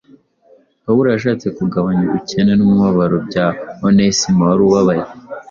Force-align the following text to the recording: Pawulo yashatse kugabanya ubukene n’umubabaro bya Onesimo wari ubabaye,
Pawulo 0.85 1.07
yashatse 1.15 1.47
kugabanya 1.57 2.01
ubukene 2.05 2.51
n’umubabaro 2.55 3.17
bya 3.27 3.45
Onesimo 3.87 4.41
wari 4.47 4.61
ubabaye, 4.67 5.03